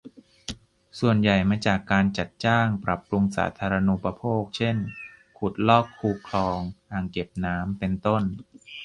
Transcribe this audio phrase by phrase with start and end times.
[0.99, 4.77] ส่วนใหญ่มาจากการจัดจ้าง ปรับปรุงสาธารณูปโภค เช่น
[5.37, 6.59] ขุดลอก คู คลอง
[6.91, 8.23] อ่างเก็บน้ำ เป็นต้น